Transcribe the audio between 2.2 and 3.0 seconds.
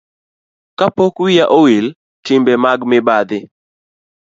timbe mag